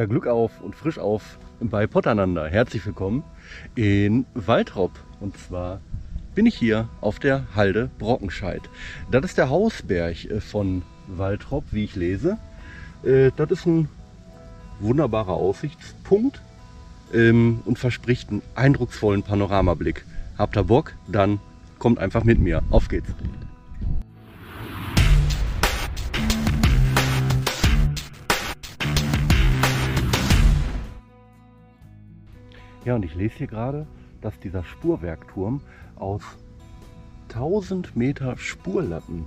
[0.00, 2.48] Ja, Glück auf und frisch auf bei Potternander.
[2.48, 3.22] Herzlich willkommen
[3.74, 4.92] in Waldrop.
[5.20, 5.82] Und zwar
[6.34, 8.62] bin ich hier auf der Halde Brockenscheid.
[9.10, 12.38] Das ist der Hausberg äh, von Waldrop, wie ich lese.
[13.04, 13.90] Äh, das ist ein
[14.78, 16.40] wunderbarer Aussichtspunkt
[17.12, 20.06] ähm, und verspricht einen eindrucksvollen Panoramablick.
[20.38, 20.94] Habt ihr Bock?
[21.08, 21.40] Dann
[21.78, 22.62] kommt einfach mit mir.
[22.70, 23.10] Auf geht's!
[32.84, 33.86] Ja, und ich lese hier gerade,
[34.20, 35.60] dass dieser Spurwerkturm
[35.96, 36.22] aus
[37.28, 39.24] 1000 Meter Spurlatten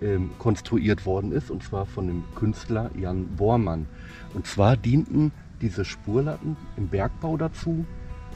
[0.00, 3.86] ähm, konstruiert worden ist, und zwar von dem Künstler Jan Bormann.
[4.34, 7.84] Und zwar dienten diese Spurlatten im Bergbau dazu,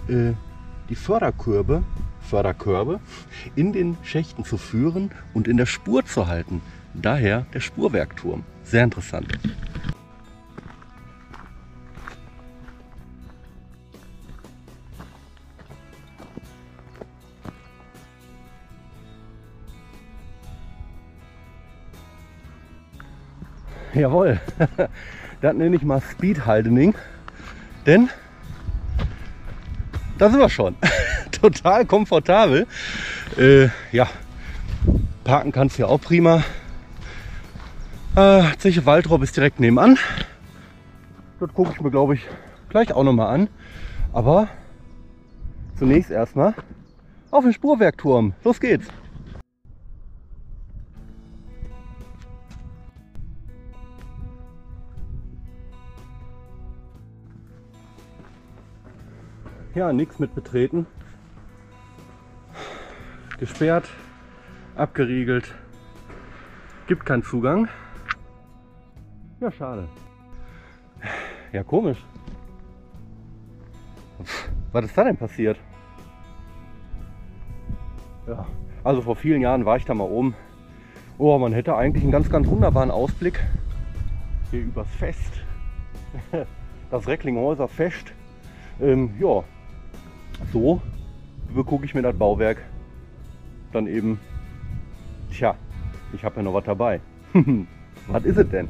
[0.08, 0.32] äh,
[0.90, 1.82] die Förderkörbe,
[2.20, 3.00] Förderkörbe
[3.56, 6.60] in den Schächten zu führen und in der Spur zu halten.
[6.94, 8.44] Daher der Spurwerkturm.
[8.62, 9.38] Sehr interessant.
[23.94, 24.40] Jawohl,
[25.40, 26.94] das nenne ich mal Speed Hardening,
[27.86, 28.10] denn
[30.18, 30.74] da sind wir schon.
[31.30, 32.66] Total komfortabel.
[33.38, 34.08] Äh, ja,
[35.22, 36.42] parken kannst du ja auch prima.
[38.16, 39.96] Äh, Zeche Waldrop ist direkt nebenan.
[41.38, 42.22] Dort gucke ich mir, glaube ich,
[42.70, 43.48] gleich auch nochmal an.
[44.12, 44.48] Aber
[45.76, 46.54] zunächst erstmal
[47.30, 48.34] auf den Spurwerkturm.
[48.42, 48.86] Los geht's!
[59.74, 60.86] Ja, nichts mit betreten.
[63.38, 63.88] Gesperrt,
[64.76, 65.54] abgeriegelt,
[66.86, 67.68] gibt keinen Zugang.
[69.40, 69.88] Ja, schade.
[71.52, 71.98] Ja, komisch.
[74.72, 75.58] Was ist da denn passiert?
[78.26, 78.46] Ja,
[78.82, 80.34] also vor vielen Jahren war ich da mal oben.
[81.18, 83.40] Oh, man hätte eigentlich einen ganz, ganz wunderbaren Ausblick
[84.50, 85.32] hier übers Fest.
[86.90, 88.12] Das Recklinghäuser Fest.
[88.80, 89.42] Ähm, ja,
[90.52, 90.80] so
[91.54, 92.58] begucke ich mir das Bauwerk
[93.72, 94.20] dann eben,
[95.30, 95.56] tja,
[96.12, 97.00] ich habe ja noch was dabei.
[98.06, 98.68] was ist es denn?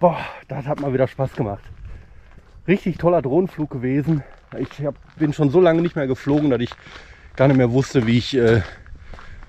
[0.00, 1.62] Boah, das hat mal wieder Spaß gemacht.
[2.68, 4.22] Richtig toller Drohnenflug gewesen.
[4.58, 6.70] Ich hab, bin schon so lange nicht mehr geflogen, dass ich
[7.34, 8.62] gar nicht mehr wusste, wie ich äh,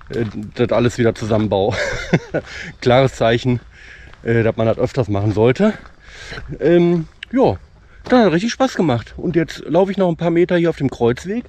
[0.10, 0.25] äh
[0.56, 1.75] das alles wieder zusammenbaue.
[2.81, 3.60] Klares Zeichen,
[4.24, 5.74] äh, dass man das öfters machen sollte.
[6.60, 7.57] Ähm, ja,
[8.06, 9.13] das hat richtig Spaß gemacht.
[9.18, 11.46] Und jetzt laufe ich noch ein paar Meter hier auf dem Kreuzweg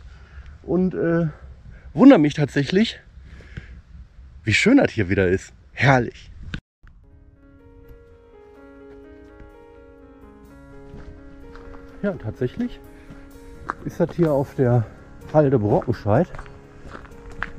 [0.63, 1.29] und äh,
[1.95, 3.01] wundere mich tatsächlich,
[4.45, 5.55] wie schön das hier wieder ist.
[5.73, 6.30] Herrlich.
[12.03, 12.81] Ja, tatsächlich
[13.85, 14.87] ist das hier auf der
[15.35, 16.29] Halde Brockenscheid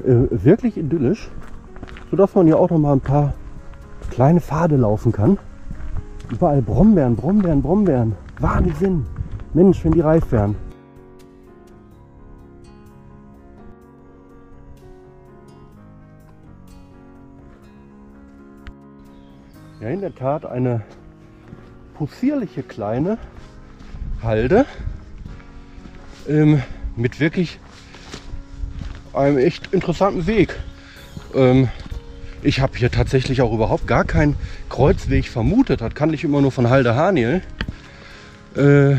[0.04, 1.30] äh, wirklich idyllisch,
[2.10, 3.36] sodass man hier auch noch mal ein paar
[4.10, 5.38] kleine Pfade laufen kann.
[6.32, 8.16] Überall Brombeeren, Brombeeren, Brombeeren.
[8.40, 9.06] Wahnsinn!
[9.54, 10.56] Mensch, wenn die reif wären.
[19.82, 20.82] Ja, in der Tat eine
[21.94, 23.18] possierliche kleine
[24.24, 24.66] Halde
[26.28, 26.62] ähm,
[26.96, 27.60] mit wirklich
[29.14, 30.56] einem echt interessanten Weg.
[31.36, 31.70] Ähm,
[32.44, 34.36] ich habe hier tatsächlich auch überhaupt gar keinen
[34.70, 35.82] Kreuzweg vermutet.
[35.82, 37.42] Das kann ich immer nur von Halde Haniel.
[38.56, 38.96] Äh,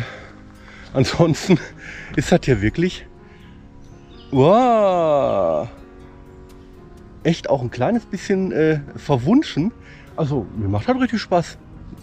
[0.92, 1.58] ansonsten
[2.16, 3.06] ist das hier wirklich
[4.32, 5.68] wow,
[7.22, 9.72] echt auch ein kleines bisschen äh, verwunschen.
[10.16, 11.58] Also mir macht das richtig Spaß.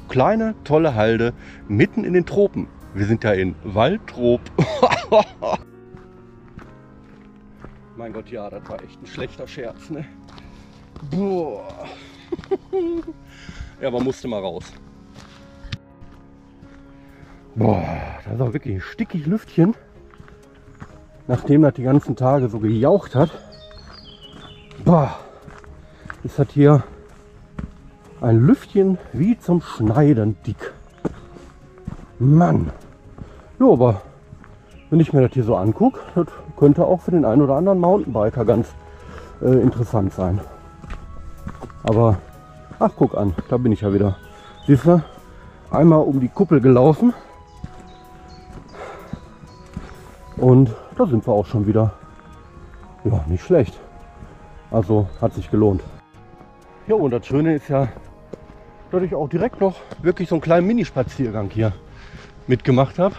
[0.07, 1.33] Kleine, tolle Halde
[1.67, 2.67] mitten in den Tropen.
[2.93, 4.41] Wir sind ja in Waldtrop.
[7.95, 10.05] mein Gott, ja, das war echt ein schlechter Scherz, ne?
[11.11, 11.85] Boah.
[13.81, 14.65] ja, man musste mal raus.
[17.55, 17.83] Boah,
[18.23, 19.75] das ist auch wirklich ein stickig Lüftchen.
[21.27, 23.29] Nachdem das die ganzen Tage so gejaucht hat.
[24.83, 25.19] Boah,
[26.23, 26.83] ist das hier
[28.21, 30.73] ein Lüftchen wie zum Schneiden dick.
[32.17, 32.71] Mann.
[33.59, 34.01] Ja, aber
[34.89, 37.79] wenn ich mir das hier so angucke, das könnte auch für den einen oder anderen
[37.79, 38.69] Mountainbiker ganz
[39.41, 40.39] äh, interessant sein.
[41.83, 42.17] Aber,
[42.79, 44.15] ach guck an, da bin ich ja wieder.
[44.65, 45.01] Siehst du,
[45.71, 47.13] einmal um die Kuppel gelaufen.
[50.37, 51.93] Und da sind wir auch schon wieder.
[53.03, 53.77] Ja, nicht schlecht.
[54.71, 55.81] Also hat sich gelohnt.
[56.87, 57.89] Ja, und das Schöne ist ja,
[58.91, 61.73] dass ich auch direkt noch wirklich so einen kleinen Minispaziergang hier
[62.47, 63.15] mitgemacht habe.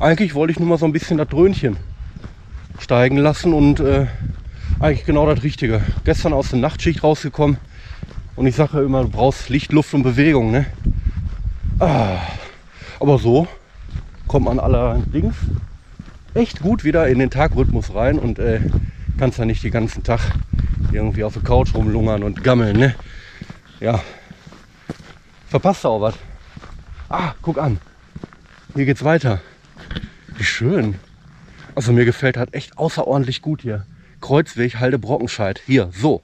[0.00, 1.76] Eigentlich wollte ich nur mal so ein bisschen das Dröhnchen
[2.78, 4.06] steigen lassen und äh,
[4.78, 5.82] eigentlich genau das Richtige.
[6.04, 7.58] Gestern aus der Nachtschicht rausgekommen
[8.34, 10.52] und ich sage immer, du brauchst Licht, Luft und Bewegung.
[10.52, 10.64] Ne?
[11.80, 12.16] Ah,
[12.98, 13.46] aber so
[14.26, 15.34] kommt man allerdings
[16.32, 18.60] echt gut wieder in den Tagrhythmus rein und äh,
[19.18, 20.20] kannst ja nicht den ganzen Tag
[20.92, 22.78] irgendwie auf der Couch rumlungern und gammeln.
[22.78, 22.94] Ne?
[23.80, 24.00] Ja,
[25.48, 26.14] verpasst auch was.
[27.10, 27.78] Ah, guck an.
[28.74, 29.42] Hier geht's weiter.
[30.40, 30.94] Wie schön.
[31.74, 33.84] Also mir gefällt halt echt außerordentlich gut hier.
[34.22, 35.60] Kreuzweg, Halde Brockenscheid.
[35.66, 36.22] Hier, so.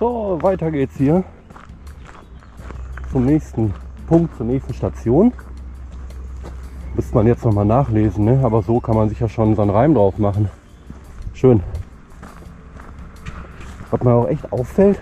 [0.00, 1.22] So, weiter geht's hier
[3.12, 3.72] zum nächsten
[4.08, 5.32] Punkt, zur nächsten Station.
[7.12, 8.40] Müsste man jetzt noch mal nachlesen, ne?
[8.42, 10.48] aber so kann man sich ja schon so einen Reim drauf machen.
[11.34, 11.62] Schön.
[13.90, 14.98] Was mir auch echt auffällt,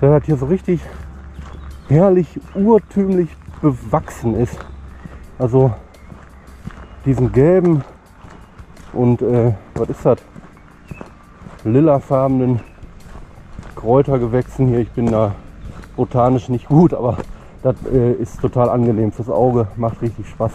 [0.00, 0.80] dass das hier so richtig
[1.86, 3.28] herrlich urtümlich
[3.60, 4.58] bewachsen ist.
[5.38, 5.72] Also
[7.06, 7.84] diesen gelben
[8.92, 10.18] und äh, was ist das?
[11.62, 12.58] Lilafarbenen
[13.76, 14.80] Kräutergewächsen hier.
[14.80, 15.36] Ich bin da
[15.94, 17.18] botanisch nicht gut, aber
[17.62, 20.52] das äh, ist total angenehm fürs Auge, macht richtig Spaß.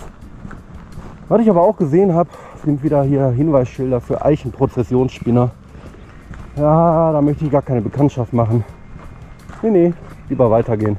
[1.29, 2.29] Was ich aber auch gesehen habe,
[2.63, 5.51] sind wieder hier Hinweisschilder für Eichenprozessionsspinner.
[6.57, 8.63] Ja, da möchte ich gar keine Bekanntschaft machen.
[9.61, 9.93] Nee, nee,
[10.29, 10.97] lieber weitergehen.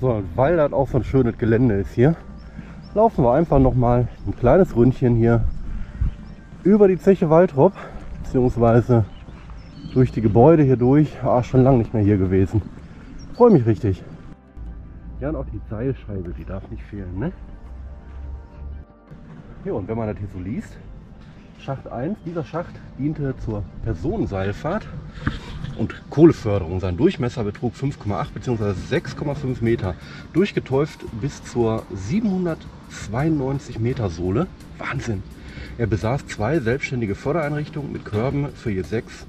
[0.00, 2.14] So, weil das auch so ein schönes Gelände ist hier,
[2.98, 5.44] laufen wir einfach noch mal ein kleines Ründchen hier
[6.64, 7.72] über die Zeche Waldrop,
[8.24, 9.04] beziehungsweise
[9.94, 11.08] durch die Gebäude hier durch.
[11.22, 12.60] Ah, schon lange nicht mehr hier gewesen.
[13.34, 14.02] Freue mich richtig.
[15.20, 17.30] Ja, und auch die Seilscheibe, die darf nicht fehlen, ne?
[19.64, 20.76] Ja, und wenn man das hier so liest,
[21.60, 22.18] Schacht 1.
[22.26, 24.88] Dieser Schacht diente zur Personenseilfahrt
[25.78, 26.80] und Kohleförderung.
[26.80, 28.74] Sein Durchmesser betrug 5,8 bzw.
[28.94, 29.94] 6,5 Meter.
[30.32, 34.46] Durchgetäuft bis zur 792 Meter Sohle.
[34.78, 35.22] Wahnsinn!
[35.78, 39.26] Er besaß zwei selbstständige Fördereinrichtungen mit Körben für je sechs,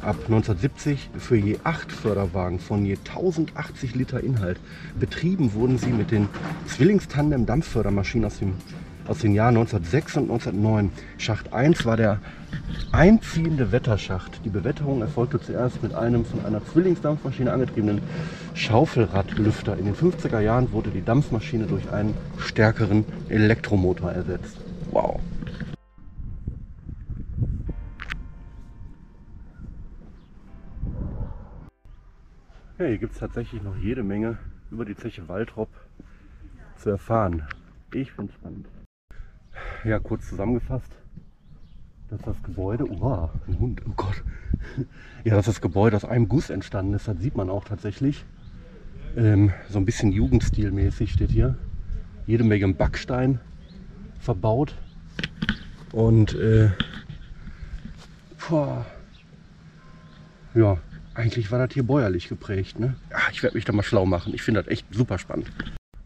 [0.00, 4.60] ab 1970 für je acht Förderwagen von je 1080 Liter Inhalt.
[4.98, 6.28] Betrieben wurden sie mit den
[6.66, 8.54] Zwillingstandem Dampffördermaschinen aus dem
[9.08, 10.90] aus den Jahren 1906 und 1909.
[11.18, 12.20] Schacht 1 war der
[12.92, 14.40] einziehende Wetterschacht.
[14.44, 18.02] Die Bewetterung erfolgte zuerst mit einem von einer Zwillingsdampfmaschine angetriebenen
[18.54, 19.76] Schaufelradlüfter.
[19.78, 24.58] In den 50er Jahren wurde die Dampfmaschine durch einen stärkeren Elektromotor ersetzt.
[24.90, 25.20] Wow.
[32.78, 34.38] Ja, hier gibt es tatsächlich noch jede Menge
[34.70, 35.70] über die Zeche Waltrop
[36.76, 37.42] zu erfahren.
[37.92, 38.66] Ich es spannend.
[39.84, 40.90] Ja, kurz zusammengefasst,
[42.08, 44.22] dass das Gebäude, wow, ein Hund, oh Gott.
[45.24, 48.24] Ja, dass das Gebäude aus einem Guss entstanden ist, das sieht man auch tatsächlich.
[49.16, 51.56] Ähm, so ein bisschen Jugendstilmäßig steht hier.
[52.26, 53.40] Jede Menge Backstein
[54.18, 54.74] verbaut.
[55.92, 56.70] Und äh,
[58.48, 58.84] boah,
[60.54, 60.78] ja,
[61.14, 62.78] eigentlich war das hier bäuerlich geprägt.
[62.78, 62.96] Ne?
[63.10, 64.34] Ja, ich werde mich da mal schlau machen.
[64.34, 65.50] Ich finde das echt super spannend.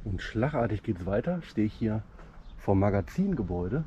[0.05, 1.41] Und schlagartig geht es weiter.
[1.43, 2.03] Stehe ich hier
[2.61, 3.85] vom Magazingebäude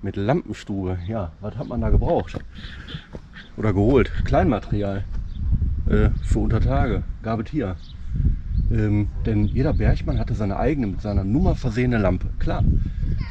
[0.00, 0.98] mit Lampenstube.
[1.06, 2.38] Ja, was hat man da gebraucht?
[3.56, 4.10] Oder geholt?
[4.24, 5.04] Kleinmaterial
[5.88, 7.02] äh, für Untertage.
[7.22, 7.76] Gab es hier.
[8.72, 12.28] Ähm, denn jeder Bergmann hatte seine eigene mit seiner Nummer versehene Lampe.
[12.38, 12.64] Klar,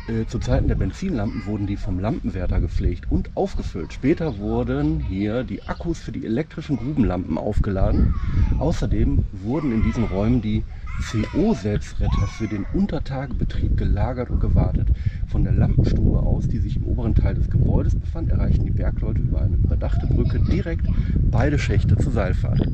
[0.07, 3.93] äh, zu Zeiten der Benzinlampen wurden die vom Lampenwärter gepflegt und aufgefüllt.
[3.93, 8.13] Später wurden hier die Akkus für die elektrischen Grubenlampen aufgeladen.
[8.59, 10.63] Außerdem wurden in diesen Räumen die
[11.11, 14.89] CO-Selbstretter für den Untertagebetrieb gelagert und gewartet.
[15.27, 19.21] Von der Lampenstube aus, die sich im oberen Teil des Gebäudes befand, erreichten die Bergleute
[19.21, 20.85] über eine überdachte Brücke direkt
[21.31, 22.67] beide Schächte zur Seilfahrt.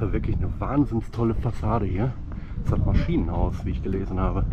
[0.00, 2.10] War wirklich eine wahnsinns tolle Fassade hier.
[2.62, 4.46] Das hat Maschinenhaus, wie ich gelesen habe.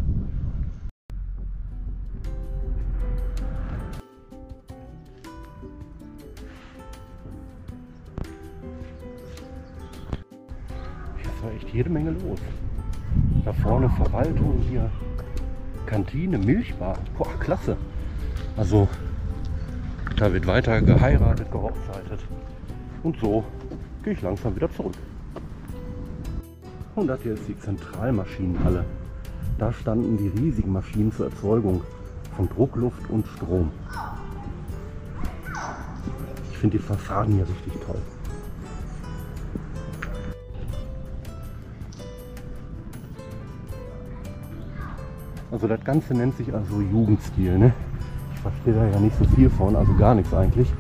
[11.16, 12.42] Hier war echt jede Menge los.
[13.46, 14.90] Da vorne Verwaltung, hier
[15.86, 16.98] Kantine, Milchbar.
[17.18, 17.78] Boah, klasse.
[18.58, 18.90] Also,
[20.18, 22.20] da wird weiter geheiratet, gehochzeitet.
[23.02, 23.46] Und so
[24.04, 24.96] gehe ich langsam wieder zurück.
[26.98, 28.84] Und das hier ist die Zentralmaschinenhalle.
[29.60, 31.84] Da standen die riesigen Maschinen zur Erzeugung
[32.36, 33.70] von Druckluft und Strom.
[36.50, 38.02] Ich finde die Fassaden hier richtig toll.
[45.52, 47.60] Also das Ganze nennt sich also Jugendstil.
[47.60, 47.74] Ne?
[48.34, 50.74] Ich verstehe da ja nicht so viel von, also gar nichts eigentlich.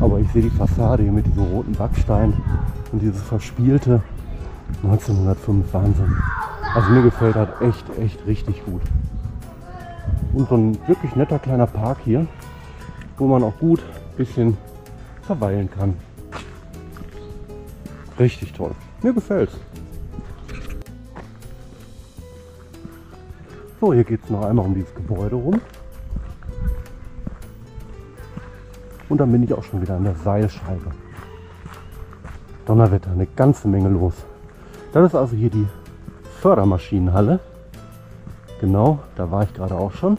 [0.00, 2.32] Aber ich sehe die Fassade hier mit diesem roten Backstein
[2.90, 4.02] und dieses verspielte
[4.82, 6.16] 1905, Wahnsinn.
[6.74, 8.82] Also mir gefällt das echt, echt richtig gut.
[10.32, 12.26] Und so ein wirklich netter kleiner Park hier,
[13.16, 14.56] wo man auch gut ein bisschen
[15.22, 15.94] verweilen kann.
[18.18, 18.72] Richtig toll.
[19.02, 19.54] Mir gefällt's.
[23.80, 25.60] So, hier geht es noch einmal um dieses Gebäude rum.
[29.08, 30.90] Und dann bin ich auch schon wieder an der Seilscheibe.
[32.64, 34.14] Donnerwetter, eine ganze Menge los.
[34.96, 35.66] Das ist also hier die
[36.40, 37.38] Fördermaschinenhalle.
[38.62, 40.16] Genau, da war ich gerade auch schon.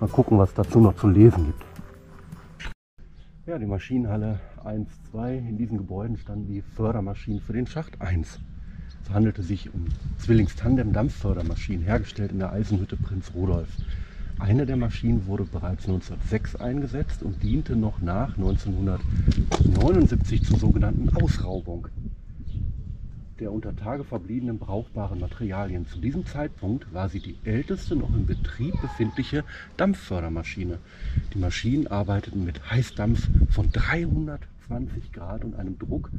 [0.00, 1.64] Mal gucken, was dazu noch zu lesen gibt.
[3.46, 5.36] Ja, die Maschinenhalle 1, 2.
[5.36, 8.40] In diesen Gebäuden standen die Fördermaschinen für den Schacht 1.
[9.04, 9.84] Es handelte sich um
[10.18, 13.68] Zwillingstandem-Dampffördermaschinen, hergestellt in der Eisenhütte Prinz Rudolf.
[14.38, 21.88] Eine der Maschinen wurde bereits 1906 eingesetzt und diente noch nach 1979 zur sogenannten Ausraubung
[23.40, 25.86] der unter Tage verbliebenen brauchbaren Materialien.
[25.86, 29.44] Zu diesem Zeitpunkt war sie die älteste noch in Betrieb befindliche
[29.76, 30.78] Dampffördermaschine.
[31.34, 36.10] Die Maschinen arbeiteten mit Heißdampf von 320 Grad und einem Druck,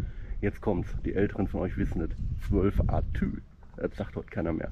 [0.41, 2.09] jetzt kommt's, die Älteren von euch wissen es,
[2.49, 3.41] 12 Atü.
[3.75, 4.69] Das sagt heute keiner mehr.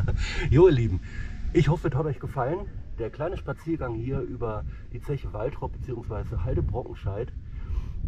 [0.50, 1.00] jo ihr Lieben,
[1.52, 2.66] ich hoffe es hat euch gefallen.
[2.98, 6.36] Der kleine Spaziergang hier über die Zeche Waldrop bzw.
[6.44, 7.32] Halde Brockenscheid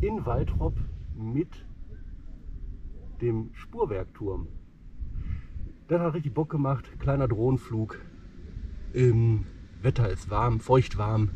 [0.01, 0.77] in Waldrop
[1.15, 1.49] mit
[3.21, 4.49] dem Spurwerkturm.
[5.89, 6.99] Das hat richtig Bock gemacht.
[6.99, 7.99] Kleiner Drohnenflug.
[8.93, 9.45] Im
[9.83, 11.31] Wetter ist warm, feucht warm,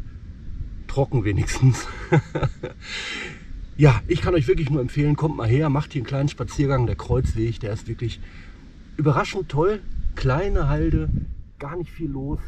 [0.87, 1.87] trocken wenigstens.
[3.77, 6.87] ja, ich kann euch wirklich nur empfehlen, kommt mal her, macht hier einen kleinen Spaziergang.
[6.87, 8.21] Der Kreuzweg, der ist wirklich
[8.97, 9.83] überraschend toll.
[10.15, 11.09] Kleine Halde,
[11.59, 12.41] gar nicht viel los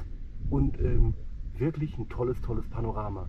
[0.51, 1.15] und ähm,
[1.57, 3.29] wirklich ein tolles, tolles Panorama.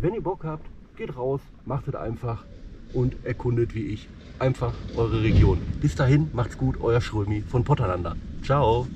[0.00, 2.44] Wenn ihr Bock habt, geht raus, macht es einfach
[2.92, 4.08] und erkundet wie ich
[4.38, 5.58] einfach eure Region.
[5.80, 8.16] Bis dahin, macht's gut, euer Schrömi von Potterlander.
[8.42, 8.86] Ciao!